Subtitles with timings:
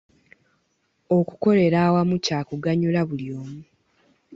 [1.17, 3.59] Okukolera awamu kya kuganyula buli omu.